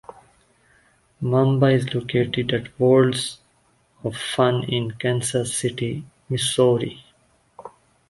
[1.21, 3.37] Mamba is located at Worlds
[4.03, 7.05] of Fun in Kansas City, Missouri.